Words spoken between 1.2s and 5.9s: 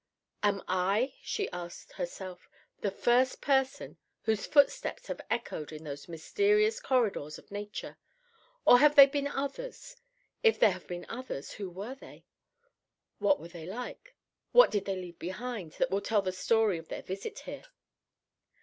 she asked herself, "the first person whose footsteps have echoed in